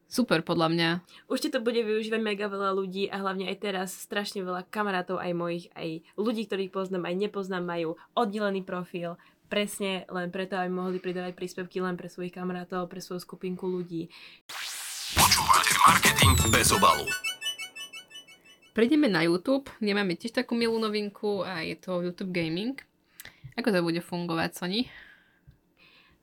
super 0.10 0.42
podľa 0.42 0.68
mňa. 0.74 0.90
Určite 1.30 1.62
to 1.62 1.66
bude 1.66 1.78
využívať 1.78 2.22
mega 2.22 2.50
veľa 2.50 2.74
ľudí 2.74 3.06
a 3.14 3.22
hlavne 3.22 3.46
aj 3.54 3.58
teraz 3.62 3.90
strašne 3.94 4.42
veľa 4.42 4.66
kamarátov, 4.74 5.22
aj 5.22 5.34
mojich, 5.38 5.66
aj 5.78 6.02
ľudí, 6.18 6.50
ktorých 6.50 6.74
poznám, 6.74 7.06
aj 7.06 7.30
nepoznám, 7.30 7.62
majú 7.62 8.02
oddelený 8.18 8.66
profil, 8.66 9.22
presne 9.54 10.10
len 10.10 10.34
preto, 10.34 10.58
aby 10.58 10.74
mohli 10.74 10.98
pridávať 10.98 11.38
príspevky 11.38 11.78
len 11.78 11.94
pre 11.94 12.10
svojich 12.10 12.34
kamarátov, 12.34 12.90
pre 12.90 12.98
svoju 12.98 13.22
skupinku 13.22 13.70
ľudí. 13.70 14.10
Počúvate 15.14 15.74
marketing 15.86 16.34
bez 16.50 16.74
obalu. 16.74 17.06
Prejdeme 18.74 19.06
na 19.06 19.22
YouTube, 19.22 19.70
kde 19.78 19.94
máme 19.94 20.18
tiež 20.18 20.34
takú 20.34 20.58
milú 20.58 20.82
novinku 20.82 21.46
a 21.46 21.62
je 21.62 21.78
to 21.78 22.02
YouTube 22.02 22.34
Gaming. 22.34 22.82
Ako 23.54 23.70
to 23.70 23.86
bude 23.86 24.02
fungovať, 24.02 24.58
Sony? 24.58 24.90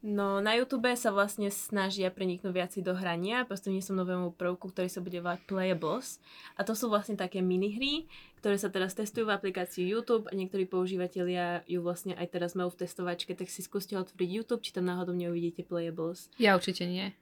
No, 0.00 0.40
na 0.40 0.56
YouTube 0.56 0.88
sa 0.96 1.12
vlastne 1.12 1.52
snažia 1.52 2.08
preniknúť 2.08 2.52
viac 2.56 2.72
do 2.72 2.96
hrania 2.96 3.44
prostredníctvom 3.44 4.00
novému 4.00 4.28
prvku, 4.32 4.72
ktorý 4.72 4.88
sa 4.88 5.04
bude 5.04 5.20
volať 5.20 5.44
Playables. 5.44 6.18
A 6.56 6.64
to 6.64 6.72
sú 6.72 6.88
vlastne 6.88 7.20
také 7.20 7.44
minihry, 7.44 8.08
ktoré 8.40 8.56
sa 8.56 8.72
teraz 8.72 8.96
testujú 8.96 9.28
v 9.28 9.36
aplikácii 9.36 9.84
YouTube 9.84 10.24
a 10.26 10.34
niektorí 10.34 10.64
používateľia 10.64 11.68
ju 11.68 11.84
vlastne 11.84 12.16
aj 12.16 12.32
teraz 12.32 12.56
majú 12.56 12.72
v 12.72 12.80
testovačke, 12.88 13.36
tak 13.36 13.52
si 13.52 13.60
skúste 13.60 13.92
otvoriť 13.92 14.30
YouTube, 14.32 14.64
či 14.64 14.72
tam 14.72 14.88
náhodou 14.88 15.12
neuvidíte 15.12 15.68
Playables. 15.68 16.32
Ja 16.40 16.56
určite 16.56 16.88
nie. 16.88 17.12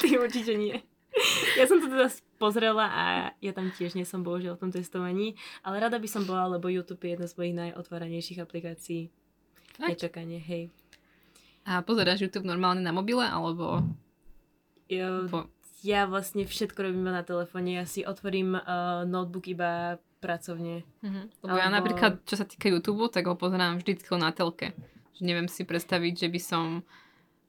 Ty 0.00 0.08
určite 0.20 0.54
nie. 0.54 0.76
Ja 1.56 1.64
som 1.64 1.80
to 1.80 1.88
teda 1.88 2.12
pozrela 2.36 2.84
a 2.92 3.04
ja 3.40 3.52
tam 3.56 3.72
tiež 3.72 3.96
nie 3.96 4.04
som 4.04 4.20
bohužiaľ 4.20 4.60
v 4.60 4.68
tom 4.68 4.72
testovaní, 4.72 5.32
ale 5.64 5.80
rada 5.80 5.96
by 5.96 6.04
som 6.04 6.28
bola, 6.28 6.60
lebo 6.60 6.68
YouTube 6.68 7.00
je 7.08 7.16
jedna 7.16 7.24
z 7.24 7.34
mojich 7.40 7.56
najotváranejších 7.56 8.38
aplikácií. 8.44 9.08
Fakt? 9.80 9.96
Nečakanie, 9.96 10.36
hej. 10.36 10.68
A 11.64 11.80
pozeráš 11.80 12.20
YouTube 12.20 12.44
normálne 12.44 12.84
na 12.84 12.92
mobile, 12.92 13.24
alebo... 13.24 13.80
Jo, 14.92 15.24
Po... 15.26 15.48
ja 15.80 16.04
vlastne 16.04 16.44
všetko 16.44 16.78
robím 16.78 17.08
na 17.08 17.24
telefóne, 17.24 17.80
ja 17.80 17.88
si 17.88 18.04
otvorím 18.04 18.54
uh, 18.54 19.08
notebook 19.08 19.48
iba 19.48 19.96
pracovne. 20.20 20.84
Mhm. 21.00 21.48
Lebo 21.48 21.56
ja 21.56 21.66
Alebo- 21.68 21.76
napríklad, 21.80 22.12
čo 22.28 22.36
sa 22.36 22.44
týka 22.44 22.68
YouTube, 22.68 23.08
tak 23.08 23.24
ho 23.24 23.34
pozerám 23.40 23.80
vždycky 23.80 24.04
na 24.20 24.36
telke. 24.36 24.76
Že 25.16 25.22
neviem 25.24 25.48
si 25.48 25.64
predstaviť, 25.64 26.12
že 26.24 26.28
by 26.28 26.40
som 26.44 26.64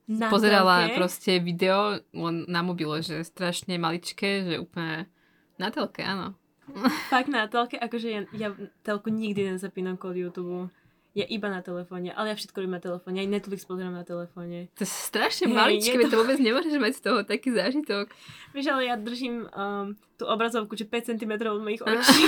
Na 0.08 0.32
pozerala 0.32 0.88
telke? 0.88 0.96
proste 0.96 1.32
video 1.44 2.00
len 2.16 2.48
na 2.48 2.64
mobile, 2.64 3.04
že 3.04 3.28
strašne 3.28 3.76
maličké, 3.76 4.48
že 4.48 4.56
úplne 4.64 5.12
na 5.60 5.68
telke, 5.68 6.00
áno. 6.00 6.40
Fakt 7.12 7.28
na 7.28 7.52
telke, 7.52 7.76
akože 7.76 8.08
ja, 8.08 8.22
ja 8.32 8.50
telku 8.88 9.12
nikdy 9.12 9.56
nezapínam 9.56 10.00
kvôli 10.00 10.24
YouTube. 10.24 10.72
Ja 11.18 11.26
iba 11.26 11.50
na 11.50 11.66
telefóne, 11.66 12.14
ale 12.14 12.30
ja 12.30 12.36
všetko 12.38 12.62
robím 12.62 12.78
na 12.78 12.84
telefóne. 12.84 13.26
Aj 13.26 13.26
Netflix 13.26 13.66
pozerám 13.66 13.90
na 13.90 14.06
telefóne. 14.06 14.70
To 14.78 14.86
je 14.86 14.92
strašne 14.92 15.50
Hej, 15.50 15.58
maličké, 15.58 15.98
to... 16.06 16.14
to 16.14 16.20
vôbec 16.22 16.38
nemôžeš 16.38 16.78
mať 16.78 16.94
z 16.94 17.02
toho 17.02 17.20
taký 17.26 17.50
zážitok. 17.58 18.14
Vieš, 18.54 18.68
ale 18.70 18.86
ja 18.86 18.96
držím 19.02 19.50
um, 19.50 19.98
tú 20.14 20.30
obrazovku, 20.30 20.78
že 20.78 20.86
5 20.86 21.18
cm 21.18 21.34
od 21.42 21.66
mojich 21.66 21.82
očí. 21.90 22.22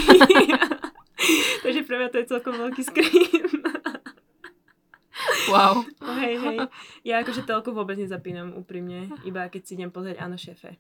Takže 1.64 1.86
pre 1.86 1.96
mňa 2.02 2.10
to 2.10 2.18
je 2.18 2.26
celkom 2.34 2.54
veľký 2.58 2.82
screen. 2.82 3.59
Wow. 5.52 5.84
No 6.06 6.14
hej, 6.18 6.36
hej. 6.40 6.58
Ja 7.04 7.22
akože 7.22 7.44
telku 7.44 7.76
vôbec 7.76 8.00
nezapínam 8.00 8.56
úprimne, 8.56 9.12
iba 9.24 9.46
keď 9.52 9.62
si 9.62 9.72
idem 9.78 9.92
pozrieť 9.92 10.24
áno 10.24 10.40
šéfe. 10.40 10.80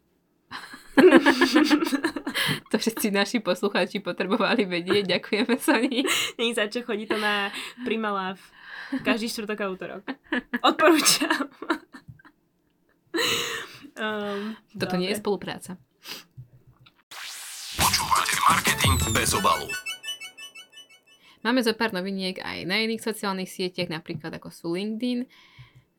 To 2.69 2.75
všetci 2.77 3.13
naši 3.13 3.37
poslucháči 3.39 4.01
potrebovali 4.01 4.65
vedieť. 4.65 5.05
Ďakujeme, 5.05 5.53
Sony. 5.61 6.01
Není 6.37 6.51
za 6.57 6.65
čo, 6.65 6.81
chodí 6.81 7.05
to 7.05 7.17
na 7.17 7.53
Primalav 7.85 8.41
každý 9.05 9.29
štvrtok 9.29 9.59
a 9.61 9.65
útorok. 9.69 10.03
Odporúčam. 10.65 11.45
um, 13.97 14.57
Toto 14.73 14.95
nie 14.97 15.13
je 15.13 15.17
spolupráca. 15.21 15.77
Počúvate 17.77 18.35
marketing 18.49 18.97
bez 19.13 19.33
obalu. 19.37 19.69
Máme 21.39 21.63
zo 21.63 21.71
pár 21.71 21.95
noviniek 21.95 22.39
aj 22.43 22.67
na 22.67 22.83
iných 22.83 22.99
sociálnych 22.99 23.47
sieťach, 23.47 23.87
napríklad 23.87 24.35
ako 24.35 24.51
sú 24.51 24.75
LinkedIn. 24.75 25.23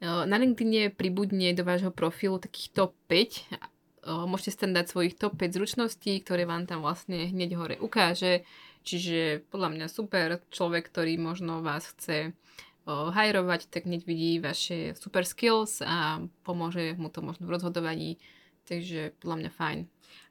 Na 0.00 0.36
LinkedIne 0.36 0.92
pribudne 0.92 1.52
do 1.52 1.64
vášho 1.64 1.92
profilu 1.92 2.40
takých 2.40 2.72
top 2.72 2.92
5. 3.08 3.48
Eh, 4.00 4.24
Môžete 4.24 4.64
tam 4.64 4.72
dať 4.72 4.86
svojich 4.88 5.14
top 5.20 5.36
5 5.36 5.60
zručností, 5.60 6.24
ktoré 6.24 6.48
vám 6.48 6.64
tam 6.64 6.80
vlastne 6.80 7.28
hneď 7.28 7.50
hore 7.56 7.76
ukáže. 7.76 8.48
Čiže 8.80 9.44
podľa 9.52 9.76
mňa 9.76 9.86
super 9.92 10.40
človek, 10.48 10.88
ktorý 10.88 11.20
možno 11.20 11.60
vás 11.60 11.84
chce 11.92 12.32
hajrovať, 12.88 13.68
tak 13.68 13.84
hneď 13.84 14.02
vidí 14.08 14.40
vaše 14.40 14.96
super 14.96 15.28
skills 15.28 15.84
a 15.84 16.24
pomôže 16.42 16.96
mu 16.96 17.12
to 17.12 17.20
možno 17.20 17.46
v 17.46 17.54
rozhodovaní. 17.54 18.16
Takže 18.70 19.18
podľa 19.18 19.36
mňa 19.42 19.50
fajn. 19.50 19.78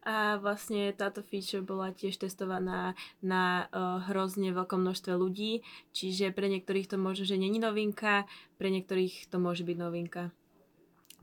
A 0.08 0.40
vlastne 0.40 0.96
táto 0.96 1.20
feature 1.20 1.60
bola 1.60 1.92
tiež 1.92 2.16
testovaná 2.16 2.96
na 3.20 3.68
uh, 3.68 4.00
hrozne 4.08 4.56
veľkom 4.56 4.80
množstve 4.80 5.12
ľudí, 5.12 5.60
čiže 5.92 6.32
pre 6.32 6.48
niektorých 6.48 6.88
to 6.88 6.96
môže, 6.96 7.28
že 7.28 7.36
není 7.36 7.60
novinka, 7.60 8.24
pre 8.56 8.72
niektorých 8.72 9.28
to 9.28 9.44
môže 9.44 9.68
byť 9.68 9.78
novinka. 9.78 10.32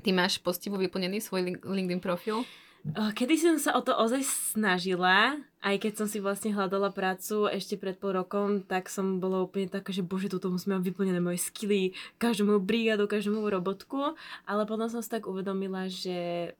Ty 0.04 0.12
máš 0.12 0.36
postivo 0.44 0.76
vyplnený 0.76 1.24
svoj 1.24 1.40
link- 1.40 1.64
LinkedIn 1.64 2.04
profil? 2.04 2.44
Kedy 2.94 3.34
som 3.34 3.56
sa 3.58 3.74
o 3.74 3.82
to 3.82 3.90
ozaj 3.98 4.22
snažila, 4.54 5.34
aj 5.58 5.74
keď 5.82 5.92
som 5.98 6.06
si 6.06 6.22
vlastne 6.22 6.54
hľadala 6.54 6.94
prácu 6.94 7.50
ešte 7.50 7.74
pred 7.74 7.98
pol 7.98 8.14
rokom, 8.14 8.62
tak 8.62 8.86
som 8.86 9.18
bola 9.18 9.42
úplne 9.42 9.66
taká, 9.66 9.90
že 9.90 10.06
bože, 10.06 10.30
toto 10.30 10.54
musím 10.54 10.78
mať 10.78 10.94
vyplnené 10.94 11.18
moje 11.18 11.42
skily, 11.42 11.98
každú 12.22 12.46
moju 12.46 12.62
brigádu, 12.62 13.10
každú 13.10 13.34
moju 13.34 13.50
robotku, 13.50 14.14
ale 14.46 14.62
potom 14.70 14.86
som 14.86 15.02
si 15.02 15.10
tak 15.10 15.26
uvedomila, 15.26 15.90
že 15.90 16.54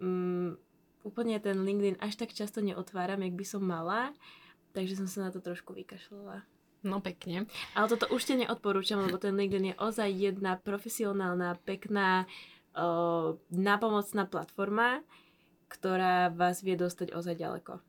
um, 0.00 0.56
úplne 1.04 1.38
ten 1.40 1.60
LinkedIn 1.60 2.00
až 2.00 2.16
tak 2.16 2.32
často 2.34 2.60
neotváram, 2.60 3.22
jak 3.22 3.34
by 3.36 3.44
som 3.46 3.62
mala, 3.64 4.12
takže 4.72 5.00
som 5.00 5.08
sa 5.08 5.28
na 5.28 5.30
to 5.30 5.40
trošku 5.40 5.76
vykašľala. 5.76 6.44
No 6.80 7.04
pekne. 7.04 7.44
Ale 7.76 7.86
toto 7.92 8.08
už 8.08 8.24
te 8.24 8.34
neodporúčam, 8.40 9.04
lebo 9.04 9.20
ten 9.20 9.36
LinkedIn 9.36 9.76
je 9.76 9.80
ozaj 9.80 10.08
jedna 10.08 10.56
profesionálna, 10.56 11.60
pekná, 11.68 12.24
uh, 12.72 13.36
napomocná 13.52 14.24
platforma, 14.24 15.04
ktorá 15.68 16.32
vás 16.32 16.64
vie 16.64 16.74
dostať 16.80 17.12
ozaj 17.12 17.36
ďaleko. 17.36 17.84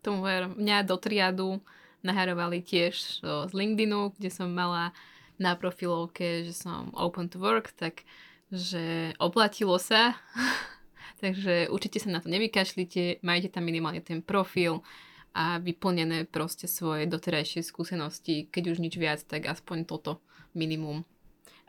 Tomu 0.00 0.24
ver, 0.24 0.48
mňa 0.48 0.88
do 0.88 0.96
triadu 0.96 1.60
naharovali 2.02 2.62
tiež 2.62 3.22
o, 3.22 3.46
z 3.50 3.52
LinkedInu, 3.54 4.14
kde 4.14 4.30
som 4.30 4.50
mala 4.50 4.94
na 5.38 5.54
profilovke, 5.58 6.46
že 6.46 6.54
som 6.54 6.90
open 6.94 7.26
to 7.30 7.38
work, 7.38 7.74
tak 7.74 8.06
že 8.50 9.14
oplatilo 9.18 9.76
sa. 9.78 10.14
Takže 11.18 11.66
určite 11.68 11.98
sa 11.98 12.14
na 12.14 12.22
to 12.22 12.30
nevykašlite, 12.30 13.22
majte 13.26 13.50
tam 13.50 13.66
minimálne 13.66 13.98
ten 13.98 14.22
profil 14.22 14.86
a 15.34 15.58
vyplnené 15.58 16.30
proste 16.30 16.70
svoje 16.70 17.10
doterajšie 17.10 17.66
skúsenosti. 17.66 18.46
Keď 18.48 18.64
už 18.74 18.78
nič 18.78 18.94
viac, 18.96 19.22
tak 19.26 19.50
aspoň 19.50 19.86
toto 19.86 20.22
minimum. 20.54 21.02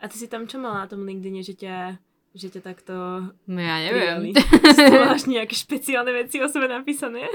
A 0.00 0.08
ty 0.08 0.16
si 0.16 0.30
tam 0.30 0.48
čo 0.48 0.56
mala 0.56 0.86
na 0.86 0.88
tom 0.88 1.04
LinkedIne, 1.04 1.44
že 1.44 1.54
ťa, 1.58 2.00
že 2.32 2.46
ťa 2.56 2.60
takto 2.64 2.94
No 3.44 3.60
ja 3.60 3.76
neviem. 3.84 4.32
Máš 5.04 5.28
nejaké 5.28 5.52
špeciálne 5.52 6.14
veci 6.14 6.40
o 6.40 6.48
sebe 6.48 6.70
napísané? 6.70 7.28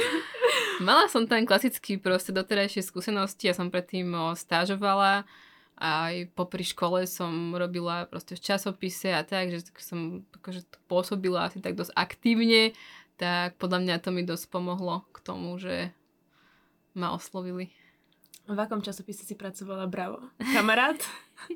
Mala 0.82 1.06
som 1.12 1.30
tam 1.30 1.46
klasicky 1.46 2.02
proste 2.02 2.34
doterajšie 2.34 2.82
skúsenosti, 2.84 3.52
ja 3.52 3.56
som 3.56 3.70
predtým 3.70 4.12
stážovala 4.34 5.30
aj 5.76 6.32
popri 6.36 6.64
škole 6.64 7.04
som 7.04 7.52
robila 7.52 8.08
proste 8.08 8.40
v 8.40 8.44
časopise 8.44 9.12
a 9.12 9.28
tak, 9.28 9.52
že 9.52 9.68
som 9.76 10.24
akože 10.40 10.64
pôsobila 10.88 11.48
asi 11.48 11.60
tak 11.60 11.76
dosť 11.76 11.92
aktívne, 12.00 12.72
tak 13.20 13.60
podľa 13.60 13.84
mňa 13.84 13.96
to 14.00 14.10
mi 14.16 14.24
dosť 14.24 14.52
pomohlo 14.52 15.04
k 15.12 15.18
tomu, 15.20 15.60
že 15.60 15.92
ma 16.96 17.12
oslovili. 17.12 17.76
V 18.46 18.56
akom 18.62 18.80
časopise 18.80 19.26
si 19.26 19.34
pracovala? 19.34 19.90
Bravo. 19.90 20.22
Kamarát? 20.54 21.02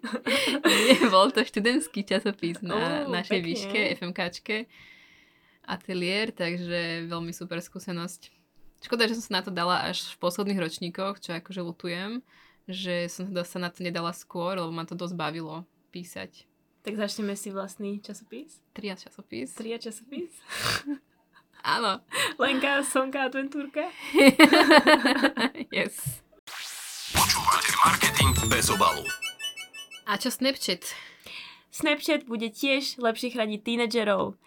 Nie, 0.89 0.97
bol 1.07 1.29
to 1.29 1.45
študentský 1.45 2.01
časopis 2.01 2.59
na 2.65 3.05
Ó, 3.05 3.13
našej 3.13 3.39
pekne. 3.39 3.47
výške, 3.47 3.79
FMKčke, 4.01 4.57
ateliér, 5.69 6.33
takže 6.33 7.05
veľmi 7.05 7.29
super 7.29 7.61
skúsenosť. 7.61 8.33
Škoda, 8.81 9.05
že 9.05 9.21
som 9.21 9.23
sa 9.29 9.33
na 9.39 9.41
to 9.45 9.51
dala 9.53 9.85
až 9.85 10.01
v 10.11 10.17
posledných 10.17 10.59
ročníkoch, 10.59 11.21
čo 11.21 11.37
akože 11.37 11.61
lutujem, 11.61 12.25
že 12.69 13.09
som 13.09 13.25
sa 13.33 13.57
na 13.57 13.73
to 13.73 13.81
nedala 13.81 14.13
skôr, 14.13 14.53
lebo 14.53 14.69
ma 14.69 14.85
to 14.85 14.93
dosť 14.93 15.17
bavilo 15.17 15.65
písať. 15.89 16.45
Tak 16.85 16.95
začneme 16.95 17.33
si 17.33 17.49
vlastný 17.49 17.99
časopis. 17.99 18.61
Tria 18.71 18.95
časopis. 18.95 19.57
Tria 19.57 19.81
časopis. 19.81 20.31
Áno. 21.75 21.99
Lenka, 22.39 22.85
Sonka, 22.87 23.27
Adventúrka. 23.27 23.91
yes. 25.75 26.23
Počúvate 27.11 27.71
marketing 27.83 28.31
bez 28.47 28.71
obalu. 28.71 29.03
A 30.07 30.15
čo 30.15 30.31
Snapchat? 30.31 30.95
Snapchat 31.73 32.23
bude 32.25 32.47
tiež 32.47 32.95
lepšie 32.95 33.35
chrániť 33.35 33.59
tínedžerov. 33.59 34.39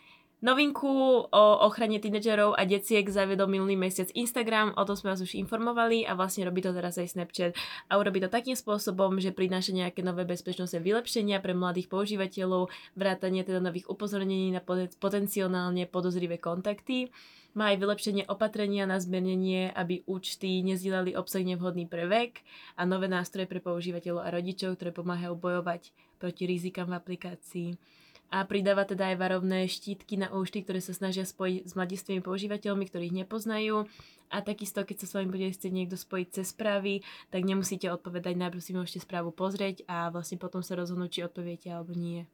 Novinku 0.42 1.22
o 1.22 1.44
ochrane 1.62 2.02
tínedžerov 2.02 2.58
a 2.58 2.66
deciek 2.66 3.06
zaviedol 3.06 3.46
minulý 3.46 3.78
mesiac 3.78 4.10
Instagram, 4.10 4.74
o 4.74 4.82
tom 4.82 4.98
sme 4.98 5.14
vás 5.14 5.22
už 5.22 5.38
informovali 5.38 6.02
a 6.02 6.18
vlastne 6.18 6.42
robí 6.42 6.58
to 6.58 6.74
teraz 6.74 6.98
aj 6.98 7.14
Snapchat. 7.14 7.54
A 7.86 7.94
urobí 7.94 8.18
to 8.18 8.26
takým 8.26 8.58
spôsobom, 8.58 9.22
že 9.22 9.30
prináša 9.30 9.70
nejaké 9.70 10.02
nové 10.02 10.26
bezpečnostné 10.26 10.82
vylepšenia 10.82 11.38
pre 11.38 11.54
mladých 11.54 11.86
používateľov, 11.86 12.74
vrátanie 12.98 13.46
teda 13.46 13.62
nových 13.62 13.86
upozornení 13.86 14.50
na 14.50 14.58
potenciálne 14.98 15.86
podozrivé 15.86 16.42
kontakty. 16.42 17.14
Má 17.54 17.70
aj 17.70 17.78
vylepšenie 17.78 18.26
opatrenia 18.26 18.82
na 18.82 18.98
zmiernenie, 18.98 19.70
aby 19.70 20.02
účty 20.10 20.58
nezdielali 20.66 21.14
obsah 21.14 21.46
nevhodný 21.46 21.86
pre 21.86 22.10
vek 22.10 22.42
a 22.74 22.82
nové 22.82 23.06
nástroje 23.06 23.46
pre 23.46 23.62
používateľov 23.62 24.26
a 24.26 24.34
rodičov, 24.34 24.74
ktoré 24.74 24.90
pomáhajú 24.90 25.38
bojovať 25.38 25.94
proti 26.18 26.50
rizikám 26.50 26.90
v 26.90 26.98
aplikácii 26.98 28.01
a 28.32 28.48
pridáva 28.48 28.88
teda 28.88 29.12
aj 29.12 29.16
varovné 29.20 29.68
štítky 29.68 30.16
na 30.16 30.32
účty, 30.32 30.64
ktoré 30.64 30.80
sa 30.80 30.96
snažia 30.96 31.28
spojiť 31.28 31.68
s 31.68 31.76
mladistvými 31.76 32.24
používateľmi, 32.24 32.88
ktorých 32.88 33.12
nepoznajú. 33.12 33.84
A 34.32 34.40
takisto, 34.40 34.80
keď 34.80 35.04
sa 35.04 35.06
s 35.06 35.14
vami 35.20 35.28
bude 35.28 35.52
chcieť 35.52 35.68
niekto 35.68 36.00
spojiť 36.00 36.40
cez 36.40 36.56
správy, 36.56 37.04
tak 37.28 37.44
nemusíte 37.44 37.92
odpovedať, 37.92 38.40
najprv 38.40 38.64
si 38.64 38.72
môžete 38.72 39.04
správu 39.04 39.36
pozrieť 39.36 39.84
a 39.84 40.08
vlastne 40.08 40.40
potom 40.40 40.64
sa 40.64 40.72
rozhodnúť, 40.80 41.10
či 41.12 41.20
odpoviete 41.28 41.68
alebo 41.68 41.92
nie. 41.92 42.24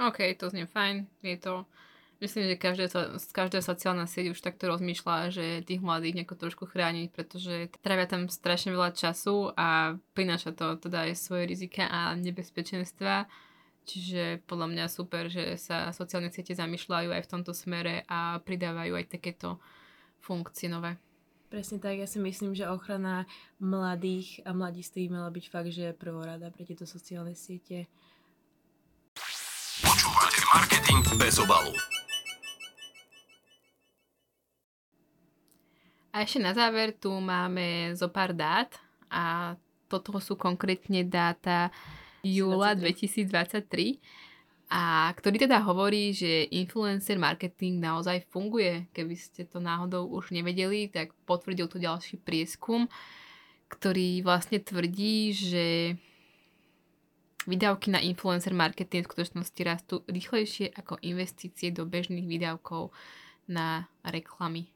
OK, 0.00 0.32
to 0.40 0.48
znie 0.48 0.64
fajn. 0.64 1.04
Je 1.20 1.36
to... 1.36 1.68
Myslím, 2.16 2.48
že 2.48 2.56
každé, 2.56 2.88
každá 3.36 3.60
sociálna 3.60 4.08
sieť 4.08 4.32
už 4.32 4.40
takto 4.40 4.72
rozmýšľa, 4.72 5.36
že 5.36 5.60
tých 5.68 5.84
mladých 5.84 6.16
nejako 6.16 6.48
trošku 6.48 6.64
chrániť, 6.64 7.12
pretože 7.12 7.68
trávia 7.84 8.08
tam 8.08 8.32
strašne 8.32 8.72
veľa 8.72 8.96
času 8.96 9.52
a 9.52 10.00
prináša 10.16 10.56
to 10.56 10.80
teda 10.80 11.12
aj 11.12 11.12
svoje 11.12 11.44
rizika 11.44 11.84
a 11.84 12.16
nebezpečenstva 12.16 13.28
Čiže 13.86 14.42
podľa 14.50 14.66
mňa 14.74 14.84
super, 14.90 15.30
že 15.30 15.54
sa 15.54 15.94
sociálne 15.94 16.34
siete 16.34 16.58
zamýšľajú 16.58 17.14
aj 17.14 17.22
v 17.22 17.30
tomto 17.30 17.54
smere 17.54 18.02
a 18.10 18.42
pridávajú 18.42 18.98
aj 18.98 19.06
takéto 19.14 19.62
funkcie 20.18 20.66
nové. 20.66 20.98
Presne 21.46 21.78
tak, 21.78 21.94
ja 21.94 22.10
si 22.10 22.18
myslím, 22.18 22.58
že 22.58 22.66
ochrana 22.66 23.30
mladých 23.62 24.42
a 24.42 24.50
mladistvých 24.50 25.14
mala 25.14 25.30
byť 25.30 25.44
fakt, 25.46 25.70
že 25.70 25.94
prvorada 25.94 26.50
pre 26.50 26.66
tieto 26.66 26.82
sociálne 26.82 27.38
siete. 27.38 27.86
Počúvate 29.86 30.42
marketing 30.50 31.00
bez 31.14 31.38
obalu. 31.38 31.70
A 36.10 36.26
ešte 36.26 36.42
na 36.42 36.50
záver 36.50 36.90
tu 36.90 37.14
máme 37.14 37.94
zo 37.94 38.10
pár 38.10 38.34
dát 38.34 38.74
a 39.06 39.54
toto 39.86 40.18
sú 40.18 40.34
konkrétne 40.34 41.06
dáta 41.06 41.70
júla 42.24 42.76
2023 42.78 44.00
a 44.66 45.14
ktorý 45.14 45.46
teda 45.46 45.62
hovorí, 45.62 46.10
že 46.10 46.50
influencer 46.50 47.22
marketing 47.22 47.78
naozaj 47.78 48.26
funguje. 48.34 48.90
Keby 48.90 49.14
ste 49.14 49.46
to 49.46 49.62
náhodou 49.62 50.10
už 50.10 50.34
nevedeli, 50.34 50.90
tak 50.90 51.14
potvrdil 51.22 51.70
to 51.70 51.78
ďalší 51.78 52.18
prieskum, 52.18 52.90
ktorý 53.70 54.26
vlastne 54.26 54.58
tvrdí, 54.58 55.30
že 55.34 55.66
výdavky 57.46 57.94
na 57.94 58.02
influencer 58.02 58.50
marketing 58.50 59.06
v 59.06 59.10
skutočnosti 59.14 59.60
rastú 59.62 59.94
rýchlejšie 60.10 60.74
ako 60.74 60.98
investície 61.06 61.70
do 61.70 61.86
bežných 61.86 62.26
výdavkov 62.26 62.90
na 63.46 63.86
reklamy. 64.02 64.66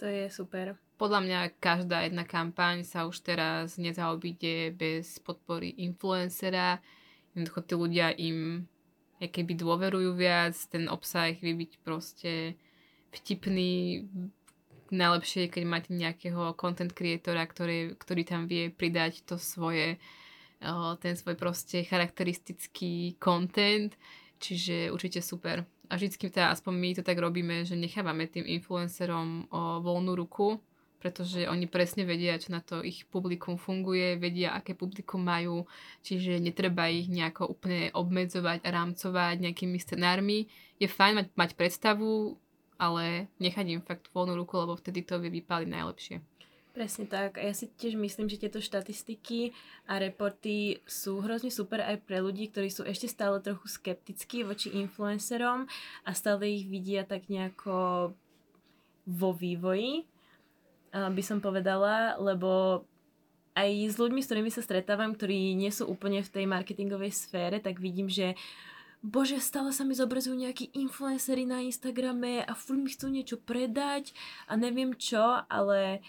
To 0.00 0.08
je 0.08 0.32
super 0.32 0.80
podľa 0.94 1.20
mňa 1.26 1.40
každá 1.58 2.06
jedna 2.06 2.22
kampaň 2.22 2.86
sa 2.86 3.04
už 3.04 3.20
teraz 3.26 3.76
nezaobíde 3.76 4.74
bez 4.74 5.18
podpory 5.18 5.74
influencera. 5.82 6.78
Jednoducho 7.34 7.60
tí 7.66 7.74
ľudia 7.74 8.14
im 8.14 8.66
keby 9.18 9.56
dôverujú 9.56 10.14
viac, 10.14 10.54
ten 10.68 10.86
obsah 10.86 11.32
vie 11.38 11.56
byť 11.56 11.72
proste 11.80 12.54
vtipný, 13.14 14.04
najlepšie, 14.92 15.48
keď 15.48 15.62
máte 15.64 15.90
nejakého 15.90 16.52
content 16.54 16.92
creatora, 16.92 17.46
ktorý, 17.48 17.96
ktorý 17.96 18.22
tam 18.22 18.44
vie 18.46 18.68
pridať 18.68 19.24
to 19.24 19.40
svoje, 19.40 19.96
ten 21.00 21.14
svoj 21.16 21.34
proste 21.34 21.82
charakteristický 21.88 23.16
content, 23.16 23.96
čiže 24.38 24.92
určite 24.92 25.24
super. 25.24 25.64
A 25.88 25.96
vždycky 25.96 26.28
teda 26.28 26.52
aspoň 26.52 26.74
my 26.76 26.90
to 26.94 27.02
tak 27.02 27.16
robíme, 27.16 27.64
že 27.64 27.80
nechávame 27.80 28.28
tým 28.28 28.44
influencerom 28.44 29.48
voľnú 29.80 30.12
ruku, 30.14 30.60
pretože 31.04 31.44
oni 31.44 31.68
presne 31.68 32.08
vedia, 32.08 32.40
čo 32.40 32.48
na 32.48 32.64
to 32.64 32.80
ich 32.80 33.04
publikum 33.12 33.60
funguje, 33.60 34.16
vedia, 34.16 34.56
aké 34.56 34.72
publikum 34.72 35.20
majú, 35.20 35.68
čiže 36.00 36.40
netreba 36.40 36.88
ich 36.88 37.12
nejako 37.12 37.52
úplne 37.52 37.92
obmedzovať 37.92 38.64
a 38.64 38.72
rámcovať 38.72 39.36
nejakými 39.36 39.76
scenármi. 39.76 40.48
Je 40.80 40.88
fajn 40.88 41.12
mať, 41.12 41.26
mať 41.36 41.50
predstavu, 41.60 42.40
ale 42.80 43.28
nechať 43.36 43.66
im 43.68 43.84
fakt 43.84 44.08
voľnú 44.16 44.32
ruku, 44.32 44.56
lebo 44.56 44.80
vtedy 44.80 45.04
to 45.04 45.20
vie 45.20 45.44
najlepšie. 45.44 46.24
Presne 46.72 47.04
tak. 47.04 47.36
A 47.36 47.52
ja 47.52 47.54
si 47.54 47.68
tiež 47.68 48.00
myslím, 48.00 48.32
že 48.32 48.40
tieto 48.40 48.64
štatistiky 48.64 49.52
a 49.84 50.00
reporty 50.00 50.80
sú 50.88 51.20
hrozne 51.20 51.52
super 51.52 51.84
aj 51.84 52.00
pre 52.02 52.24
ľudí, 52.24 52.48
ktorí 52.48 52.72
sú 52.72 52.80
ešte 52.88 53.12
stále 53.12 53.44
trochu 53.44 53.68
skeptickí 53.68 54.40
voči 54.40 54.72
influencerom 54.72 55.68
a 56.08 56.10
stále 56.16 56.48
ich 56.48 56.64
vidia 56.64 57.04
tak 57.04 57.28
nejako 57.28 58.10
vo 59.04 59.30
vývoji 59.36 60.08
by 60.94 61.22
som 61.26 61.42
povedala, 61.42 62.14
lebo 62.22 62.82
aj 63.54 63.70
s 63.70 63.96
ľuďmi, 63.98 64.20
s 64.22 64.28
ktorými 64.30 64.50
sa 64.50 64.62
stretávam, 64.62 65.14
ktorí 65.14 65.54
nie 65.54 65.70
sú 65.70 65.86
úplne 65.86 66.22
v 66.22 66.30
tej 66.30 66.44
marketingovej 66.46 67.14
sfére, 67.14 67.62
tak 67.62 67.78
vidím, 67.78 68.10
že 68.10 68.34
bože, 69.04 69.38
stále 69.38 69.70
sa 69.70 69.86
mi 69.86 69.94
zobrazujú 69.94 70.34
nejakí 70.34 70.74
influencery 70.74 71.46
na 71.46 71.62
Instagrame 71.62 72.42
a 72.42 72.52
furt 72.58 72.82
mi 72.82 72.90
chcú 72.90 73.12
niečo 73.12 73.38
predať 73.38 74.10
a 74.50 74.58
neviem 74.58 74.96
čo, 74.98 75.22
ale 75.46 76.02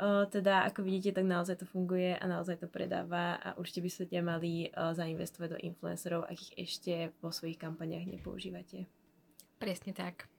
uh, 0.00 0.24
teda 0.30 0.64
ako 0.72 0.86
vidíte, 0.86 1.20
tak 1.20 1.28
naozaj 1.28 1.60
to 1.60 1.66
funguje 1.68 2.16
a 2.16 2.24
naozaj 2.24 2.64
to 2.64 2.68
predáva 2.70 3.36
a 3.44 3.48
určite 3.60 3.84
by 3.84 3.90
ste 3.92 4.20
mali 4.24 4.72
uh, 4.72 4.96
zainvestovať 4.96 5.48
do 5.52 5.58
influencerov, 5.60 6.24
ak 6.24 6.36
ich 6.38 6.52
ešte 6.56 7.12
vo 7.20 7.28
svojich 7.28 7.60
kampaniach 7.60 8.08
nepoužívate. 8.08 8.88
Presne 9.60 9.92
tak. 9.92 10.35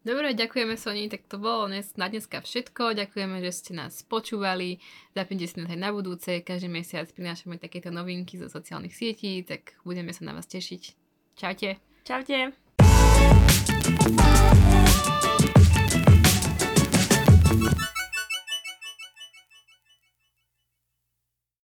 Dobre, 0.00 0.32
ďakujeme 0.32 0.80
Soni, 0.80 1.12
tak 1.12 1.28
to 1.28 1.36
bolo 1.36 1.68
na 1.68 2.06
dneska 2.08 2.40
všetko. 2.40 2.96
Ďakujeme, 2.96 3.44
že 3.44 3.52
ste 3.52 3.72
nás 3.76 4.00
počúvali. 4.00 4.80
Zapnite 5.12 5.44
si 5.44 5.60
nás 5.60 5.68
aj 5.68 5.76
na 5.76 5.92
budúce. 5.92 6.40
Každý 6.40 6.72
mesiac 6.72 7.04
prinášame 7.12 7.60
takéto 7.60 7.92
novinky 7.92 8.40
zo 8.40 8.48
sociálnych 8.48 8.96
sietí, 8.96 9.44
tak 9.44 9.76
budeme 9.84 10.16
sa 10.16 10.24
na 10.24 10.32
vás 10.32 10.48
tešiť. 10.48 10.82
Čaute. 11.36 11.76
Čaute. 12.08 12.56